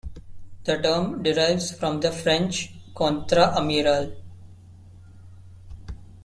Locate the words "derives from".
1.21-1.99